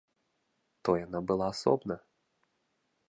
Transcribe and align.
То 0.89 0.95
яна 1.05 1.19
была 1.33 1.47
асобна. 1.53 1.95